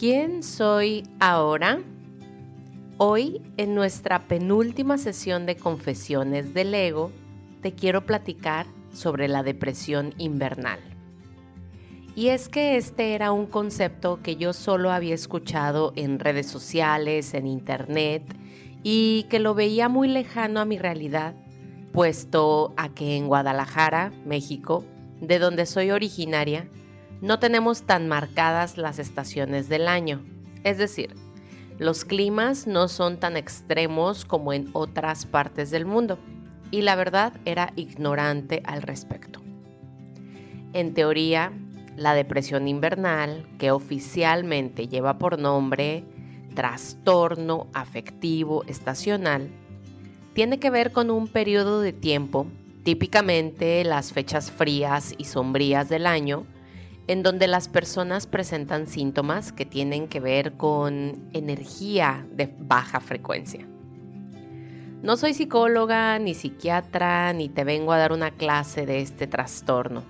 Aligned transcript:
¿Quién 0.00 0.42
soy 0.42 1.02
ahora? 1.20 1.78
Hoy, 2.96 3.42
en 3.58 3.74
nuestra 3.74 4.28
penúltima 4.28 4.96
sesión 4.96 5.44
de 5.44 5.56
confesiones 5.56 6.54
del 6.54 6.72
ego, 6.72 7.12
te 7.60 7.74
quiero 7.74 8.06
platicar 8.06 8.64
sobre 8.94 9.28
la 9.28 9.42
depresión 9.42 10.14
invernal. 10.16 10.80
Y 12.14 12.28
es 12.28 12.48
que 12.48 12.78
este 12.78 13.12
era 13.12 13.30
un 13.30 13.44
concepto 13.44 14.22
que 14.22 14.36
yo 14.36 14.54
solo 14.54 14.90
había 14.90 15.14
escuchado 15.14 15.92
en 15.96 16.18
redes 16.18 16.46
sociales, 16.46 17.34
en 17.34 17.46
internet, 17.46 18.22
y 18.82 19.26
que 19.28 19.38
lo 19.38 19.54
veía 19.54 19.90
muy 19.90 20.08
lejano 20.08 20.60
a 20.60 20.64
mi 20.64 20.78
realidad, 20.78 21.34
puesto 21.92 22.72
a 22.78 22.88
que 22.88 23.18
en 23.18 23.26
Guadalajara, 23.26 24.14
México, 24.24 24.82
de 25.20 25.38
donde 25.38 25.66
soy 25.66 25.90
originaria, 25.90 26.70
no 27.20 27.38
tenemos 27.38 27.82
tan 27.82 28.08
marcadas 28.08 28.78
las 28.78 28.98
estaciones 28.98 29.68
del 29.68 29.88
año. 29.88 30.24
Es 30.64 30.78
decir, 30.78 31.14
los 31.78 32.04
climas 32.04 32.66
no 32.66 32.88
son 32.88 33.18
tan 33.18 33.36
extremos 33.36 34.24
como 34.24 34.52
en 34.52 34.68
otras 34.72 35.26
partes 35.26 35.70
del 35.70 35.86
mundo. 35.86 36.18
Y 36.70 36.82
la 36.82 36.94
verdad 36.94 37.32
era 37.44 37.72
ignorante 37.74 38.62
al 38.64 38.82
respecto. 38.82 39.40
En 40.72 40.94
teoría, 40.94 41.52
la 41.96 42.14
depresión 42.14 42.68
invernal, 42.68 43.46
que 43.58 43.70
oficialmente 43.70 44.88
lleva 44.88 45.18
por 45.18 45.38
nombre 45.38 46.04
trastorno 46.54 47.66
afectivo 47.72 48.64
estacional, 48.64 49.50
tiene 50.32 50.58
que 50.58 50.70
ver 50.70 50.92
con 50.92 51.10
un 51.10 51.28
periodo 51.28 51.80
de 51.80 51.92
tiempo, 51.92 52.46
típicamente 52.84 53.84
las 53.84 54.12
fechas 54.12 54.50
frías 54.50 55.14
y 55.18 55.24
sombrías 55.24 55.88
del 55.88 56.06
año, 56.06 56.46
en 57.06 57.22
donde 57.22 57.48
las 57.48 57.68
personas 57.68 58.26
presentan 58.26 58.86
síntomas 58.86 59.52
que 59.52 59.66
tienen 59.66 60.08
que 60.08 60.20
ver 60.20 60.52
con 60.52 61.28
energía 61.32 62.26
de 62.32 62.54
baja 62.58 63.00
frecuencia. 63.00 63.66
No 65.02 65.16
soy 65.16 65.32
psicóloga 65.32 66.18
ni 66.18 66.34
psiquiatra 66.34 67.32
ni 67.32 67.48
te 67.48 67.64
vengo 67.64 67.92
a 67.92 67.98
dar 67.98 68.12
una 68.12 68.32
clase 68.32 68.84
de 68.84 69.00
este 69.00 69.26
trastorno. 69.26 70.02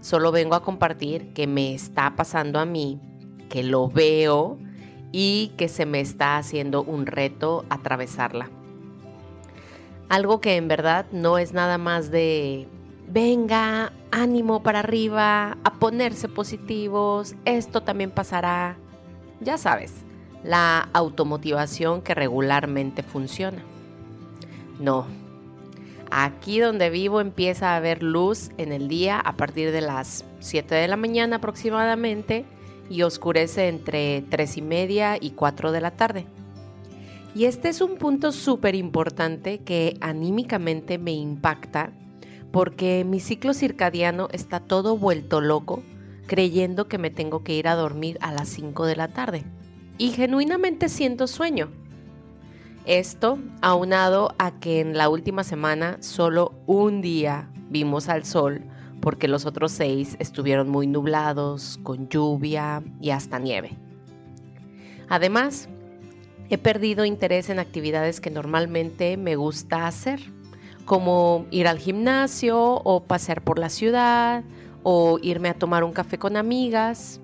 Solo 0.00 0.32
vengo 0.32 0.54
a 0.54 0.62
compartir 0.62 1.32
que 1.34 1.46
me 1.46 1.74
está 1.74 2.16
pasando 2.16 2.58
a 2.58 2.64
mí, 2.64 2.98
que 3.50 3.62
lo 3.62 3.88
veo 3.88 4.58
y 5.12 5.52
que 5.56 5.68
se 5.68 5.84
me 5.84 6.00
está 6.00 6.38
haciendo 6.38 6.82
un 6.82 7.06
reto 7.06 7.64
atravesarla. 7.68 8.50
Algo 10.08 10.40
que 10.40 10.56
en 10.56 10.68
verdad 10.68 11.06
no 11.12 11.36
es 11.36 11.52
nada 11.52 11.78
más 11.78 12.10
de 12.10 12.68
venga, 13.16 13.94
ánimo 14.10 14.62
para 14.62 14.80
arriba, 14.80 15.56
a 15.64 15.72
ponerse 15.78 16.28
positivos, 16.28 17.34
esto 17.46 17.82
también 17.82 18.10
pasará. 18.10 18.76
Ya 19.40 19.56
sabes, 19.56 19.94
la 20.44 20.90
automotivación 20.92 22.02
que 22.02 22.14
regularmente 22.14 23.02
funciona. 23.02 23.62
No, 24.78 25.06
aquí 26.10 26.60
donde 26.60 26.90
vivo 26.90 27.22
empieza 27.22 27.70
a 27.70 27.76
haber 27.76 28.02
luz 28.02 28.50
en 28.58 28.70
el 28.70 28.86
día 28.86 29.18
a 29.18 29.34
partir 29.38 29.72
de 29.72 29.80
las 29.80 30.26
7 30.40 30.74
de 30.74 30.86
la 30.86 30.98
mañana 30.98 31.36
aproximadamente 31.36 32.44
y 32.90 33.00
oscurece 33.00 33.68
entre 33.68 34.24
3 34.28 34.58
y 34.58 34.60
media 34.60 35.16
y 35.18 35.30
4 35.30 35.72
de 35.72 35.80
la 35.80 35.92
tarde. 35.92 36.26
Y 37.34 37.46
este 37.46 37.70
es 37.70 37.80
un 37.80 37.96
punto 37.96 38.30
súper 38.30 38.74
importante 38.74 39.60
que 39.60 39.96
anímicamente 40.02 40.98
me 40.98 41.12
impacta 41.12 41.92
porque 42.56 43.04
mi 43.04 43.20
ciclo 43.20 43.52
circadiano 43.52 44.28
está 44.32 44.60
todo 44.60 44.96
vuelto 44.96 45.42
loco 45.42 45.82
creyendo 46.26 46.88
que 46.88 46.96
me 46.96 47.10
tengo 47.10 47.44
que 47.44 47.52
ir 47.52 47.68
a 47.68 47.74
dormir 47.74 48.16
a 48.22 48.32
las 48.32 48.48
5 48.48 48.86
de 48.86 48.96
la 48.96 49.08
tarde. 49.08 49.44
Y 49.98 50.12
genuinamente 50.12 50.88
siento 50.88 51.26
sueño. 51.26 51.68
Esto 52.86 53.38
aunado 53.60 54.34
a 54.38 54.52
que 54.58 54.80
en 54.80 54.96
la 54.96 55.10
última 55.10 55.44
semana 55.44 55.98
solo 56.00 56.54
un 56.64 57.02
día 57.02 57.50
vimos 57.68 58.08
al 58.08 58.24
sol 58.24 58.62
porque 59.02 59.28
los 59.28 59.44
otros 59.44 59.70
seis 59.72 60.16
estuvieron 60.18 60.70
muy 60.70 60.86
nublados, 60.86 61.78
con 61.82 62.08
lluvia 62.08 62.82
y 63.02 63.10
hasta 63.10 63.38
nieve. 63.38 63.76
Además, 65.10 65.68
he 66.48 66.56
perdido 66.56 67.04
interés 67.04 67.50
en 67.50 67.58
actividades 67.58 68.22
que 68.22 68.30
normalmente 68.30 69.18
me 69.18 69.36
gusta 69.36 69.86
hacer 69.86 70.34
como 70.86 71.46
ir 71.50 71.68
al 71.68 71.78
gimnasio 71.78 72.58
o 72.58 73.04
pasear 73.04 73.42
por 73.42 73.58
la 73.58 73.68
ciudad 73.68 74.44
o 74.82 75.18
irme 75.20 75.50
a 75.50 75.54
tomar 75.54 75.84
un 75.84 75.92
café 75.92 76.16
con 76.16 76.36
amigas. 76.36 77.20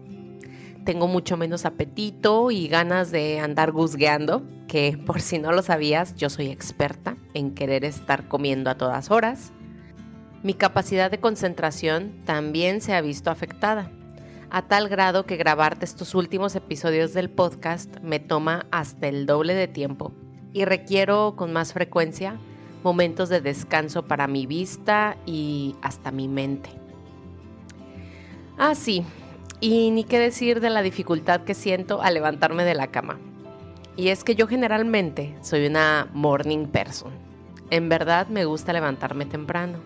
Tengo 0.85 1.07
mucho 1.07 1.37
menos 1.37 1.65
apetito 1.65 2.51
y 2.51 2.67
ganas 2.67 3.13
de 3.13 3.39
andar 3.39 3.71
guzgueando, 3.71 4.43
que 4.67 4.99
por 5.07 5.21
si 5.21 5.39
no 5.39 5.53
lo 5.53 5.63
sabías, 5.63 6.17
yo 6.17 6.29
soy 6.29 6.49
experta 6.49 7.17
en 7.33 7.55
querer 7.55 7.85
estar 7.85 8.29
comiendo 8.29 8.69
a 8.69 8.77
todas 8.77 9.11
horas. 9.11 9.53
Mi 10.43 10.55
capacidad 10.55 11.09
de 11.09 11.21
concentración 11.21 12.21
también 12.25 12.81
se 12.81 12.95
ha 12.95 13.01
visto 13.01 13.31
afectada, 13.31 13.93
a 14.51 14.63
tal 14.63 14.89
grado 14.89 15.25
que 15.25 15.37
grabarte 15.37 15.85
estos 15.85 16.17
últimos 16.17 16.57
episodios 16.57 17.15
del 17.15 17.31
podcast 17.31 18.01
me 18.01 18.19
toma 18.19 18.67
hasta 18.73 19.07
el 19.07 19.25
doble 19.25 19.55
de 19.55 19.69
tiempo 19.69 20.13
y 20.53 20.65
requiero 20.65 21.37
con 21.37 21.53
más 21.53 21.73
frecuencia 21.73 22.39
momentos 22.83 23.29
de 23.29 23.41
descanso 23.41 24.05
para 24.05 24.27
mi 24.27 24.47
vista 24.47 25.17
y 25.27 25.77
hasta 25.83 26.11
mi 26.11 26.29
mente. 26.29 26.71
Ah, 28.59 28.75
sí, 28.75 29.05
y 29.61 29.91
ni 29.91 30.05
qué 30.05 30.19
decir 30.19 30.61
de 30.61 30.71
la 30.71 30.83
dificultad 30.83 31.43
que 31.43 31.55
siento 31.55 32.03
al 32.03 32.15
levantarme 32.15 32.65
de 32.65 32.75
la 32.75 32.89
cama. 32.89 33.19
Y 33.97 34.09
es 34.09 34.25
que 34.25 34.35
yo 34.35 34.47
generalmente 34.47 35.37
soy 35.43 35.67
una 35.67 36.09
morning 36.13 36.67
person. 36.67 37.13
En 37.71 37.89
verdad 37.89 38.27
me 38.29 38.45
gusta 38.45 38.73
levantarme 38.73 39.27
temprano, 39.27 39.79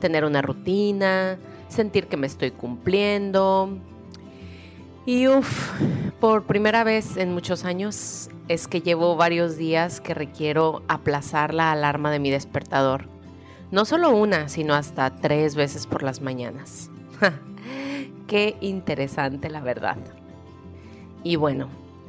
tener 0.00 0.24
una 0.24 0.42
rutina, 0.42 1.38
sentir 1.68 2.06
que 2.06 2.16
me 2.16 2.26
estoy 2.26 2.50
cumpliendo. 2.50 3.78
Y 5.06 5.28
uff, 5.28 5.70
por 6.18 6.44
primera 6.44 6.82
vez 6.82 7.18
en 7.18 7.34
muchos 7.34 7.66
años 7.66 8.30
es 8.48 8.68
que 8.68 8.80
llevo 8.80 9.16
varios 9.16 9.58
días 9.58 10.00
que 10.00 10.14
requiero 10.14 10.82
aplazar 10.88 11.52
la 11.52 11.72
alarma 11.72 12.10
de 12.10 12.18
mi 12.18 12.30
despertador. 12.30 13.06
No 13.70 13.84
solo 13.84 14.16
una, 14.16 14.48
sino 14.48 14.74
hasta 14.74 15.14
tres 15.16 15.56
veces 15.56 15.86
por 15.86 16.02
las 16.02 16.22
mañanas. 16.22 16.90
Qué 18.26 18.56
interesante 18.62 19.50
la 19.50 19.60
verdad. 19.60 19.98
Y 21.22 21.36
bueno, 21.36 21.68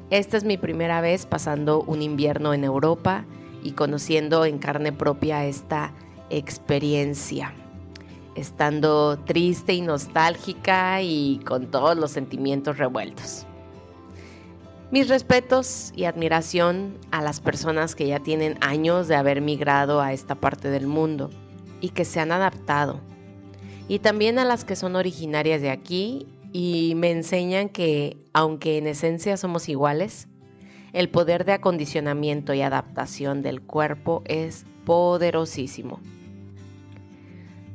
esta 0.10 0.38
es 0.38 0.46
mi 0.46 0.58
primera 0.58 1.02
vez 1.02 1.26
pasando 1.26 1.82
un 1.82 2.02
invierno 2.02 2.54
en 2.54 2.64
Europa 2.64 3.26
y 3.62 3.72
conociendo 3.72 4.46
en 4.46 4.58
carne 4.58 4.94
propia 4.94 5.46
esta 5.46 5.92
experiencia. 6.30 7.54
Estando 8.36 9.18
triste 9.26 9.74
y 9.74 9.82
nostálgica 9.82 11.02
y 11.02 11.40
con 11.46 11.72
todos 11.72 11.98
los 11.98 12.12
sentimientos 12.12 12.78
revueltos. 12.78 13.46
Mis 14.92 15.10
respetos 15.10 15.92
y 15.96 16.06
admiración 16.06 16.98
a 17.12 17.22
las 17.22 17.40
personas 17.40 17.96
que 17.96 18.08
ya 18.08 18.20
tienen 18.20 18.58
años 18.62 19.08
de 19.08 19.16
haber 19.16 19.42
migrado 19.42 20.00
a 20.00 20.14
esta 20.14 20.36
parte 20.36 20.70
del 20.70 20.86
mundo 20.86 21.32
y 21.82 21.90
que 21.90 22.06
se 22.06 22.20
han 22.20 22.32
adaptado. 22.32 23.00
Y 23.88 24.00
también 24.00 24.38
a 24.38 24.46
las 24.46 24.64
que 24.64 24.76
son 24.76 24.96
originarias 24.96 25.62
de 25.62 25.72
aquí 25.72 26.28
y 26.54 26.94
me 26.96 27.12
enseñan 27.12 27.70
que, 27.70 28.18
aunque 28.32 28.78
en 28.78 28.88
esencia 28.88 29.38
somos 29.38 29.70
iguales, 29.70 30.28
el 30.94 31.10
poder 31.10 31.46
de 31.46 31.52
acondicionamiento 31.54 32.54
y 32.54 32.62
adaptación 32.62 33.42
del 33.42 33.62
cuerpo 33.62 34.24
es 34.26 34.66
poderosísimo. 34.86 36.00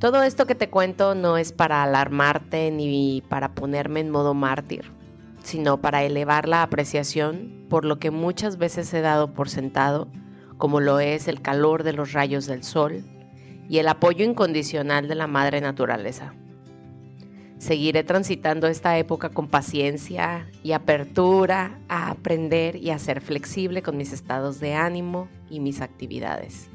Todo 0.01 0.23
esto 0.25 0.47
que 0.47 0.55
te 0.57 0.71
cuento 0.71 1.15
no 1.15 1.37
es 1.37 1.53
para 1.53 1.85
alarmarte 1.85 2.73
ni 2.73 3.23
para 3.29 3.55
ponerme 3.55 4.01
en 4.01 4.11
modo 4.11 4.35
mártir 4.35 4.91
sino 5.43 5.81
para 5.81 6.03
elevar 6.05 6.49
la 6.49 6.63
apreciación 6.63 7.67
por 7.69 7.85
lo 7.85 7.99
que 7.99 8.11
muchas 8.11 8.59
veces 8.59 8.93
he 8.93 9.01
dado 9.01 9.33
por 9.33 9.49
sentado, 9.49 10.09
como 10.59 10.81
lo 10.81 11.01
es 11.01 11.29
el 11.29 11.41
calor 11.41 11.83
de 11.83 11.93
los 11.93 12.13
rayos 12.13 12.47
del 12.47 12.63
sol 12.63 13.05
y 13.69 13.79
el 13.79 13.89
apoyo 13.89 14.25
incondicional 14.25 15.09
de 15.09 15.15
la 15.15 15.27
madre 15.27 15.61
naturaleza. 15.61 16.35
Seguiré 17.59 18.05
transitando 18.05 18.67
esta 18.67 18.97
época 18.99 19.29
con 19.29 19.47
paciencia 19.47 20.49
y 20.63 20.73
apertura 20.73 21.79
a 21.89 22.11
aprender 22.11 22.77
y 22.77 22.91
a 22.91 22.99
ser 22.99 23.21
flexible 23.21 23.83
con 23.83 23.97
mis 23.97 24.13
estados 24.13 24.61
de 24.61 24.75
ánimo 24.75 25.29
y 25.51 25.61
mis 25.61 25.83
actividades. 25.83 26.71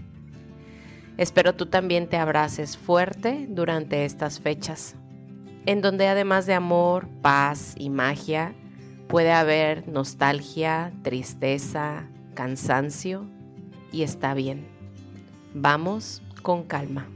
Espero 1.17 1.56
tú 1.56 1.67
también 1.67 2.07
te 2.07 2.17
abraces 2.17 2.77
fuerte 2.77 3.47
durante 3.50 4.06
estas 4.06 4.39
fechas 4.39 4.95
en 5.65 5.81
donde 5.81 6.07
además 6.07 6.45
de 6.45 6.53
amor, 6.53 7.07
paz 7.21 7.73
y 7.77 7.89
magia, 7.89 8.53
puede 9.07 9.31
haber 9.31 9.88
nostalgia, 9.88 10.94
tristeza, 11.01 12.07
cansancio 12.33 13.25
y 13.91 14.03
está 14.03 14.33
bien. 14.33 14.67
Vamos 15.53 16.21
con 16.41 16.63
calma. 16.63 17.07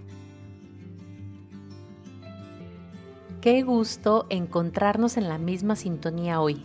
Qué 3.41 3.61
gusto 3.61 4.25
encontrarnos 4.29 5.15
en 5.17 5.29
la 5.29 5.37
misma 5.37 5.75
sintonía 5.75 6.41
hoy. 6.41 6.63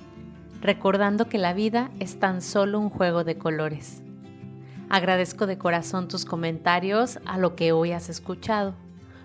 recordando 0.60 1.28
que 1.28 1.37
la 1.37 1.52
vida 1.52 1.90
es 2.00 2.19
tan 2.19 2.40
solo 2.40 2.80
un 2.80 2.88
juego 2.88 3.22
de 3.22 3.37
colores. 3.37 4.02
Agradezco 4.94 5.49
de 5.49 5.58
corazón 5.58 6.06
tus 6.06 6.25
comentarios 6.25 7.19
a 7.26 7.37
lo 7.37 7.56
que 7.56 7.73
hoy 7.73 7.91
has 7.91 8.08
escuchado, 8.08 8.76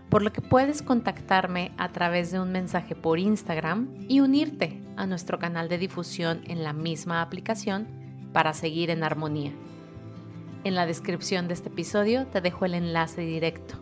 por 0.09 0.23
lo 0.23 0.33
que 0.33 0.41
puedes 0.41 0.81
contactarme 0.81 1.73
a 1.77 1.89
través 1.89 2.31
de 2.31 2.39
un 2.39 2.51
mensaje 2.51 2.95
por 2.95 3.19
Instagram 3.19 3.87
y 4.07 4.21
unirte 4.21 4.81
a 4.97 5.05
nuestro 5.05 5.37
canal 5.37 5.69
de 5.69 5.77
difusión 5.77 6.41
en 6.47 6.63
la 6.63 6.73
misma 6.73 7.21
aplicación 7.21 7.87
para 8.33 8.55
seguir 8.55 8.89
en 8.89 9.03
armonía. 9.03 9.51
En 10.63 10.73
la 10.73 10.87
descripción 10.87 11.47
de 11.47 11.53
este 11.53 11.69
episodio 11.69 12.25
te 12.25 12.41
dejo 12.41 12.65
el 12.65 12.73
enlace 12.73 13.21
directo. 13.21 13.75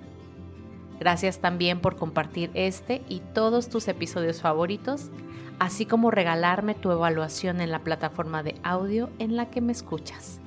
Gracias 1.00 1.40
también 1.40 1.80
por 1.80 1.96
compartir 1.96 2.52
este 2.54 3.02
y 3.08 3.22
todos 3.34 3.70
tus 3.70 3.88
episodios 3.88 4.42
favoritos, 4.42 5.10
así 5.58 5.86
como 5.86 6.12
regalarme 6.12 6.76
tu 6.76 6.92
evaluación 6.92 7.62
en 7.62 7.72
la 7.72 7.80
plataforma 7.80 8.44
de 8.44 8.56
audio 8.62 9.10
en 9.20 9.38
la 9.38 9.50
que 9.50 9.62
me 9.62 9.72
escuchas. 9.72 10.42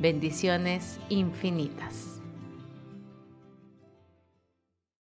Bendiciones 0.00 0.98
infinitas. 1.08 2.13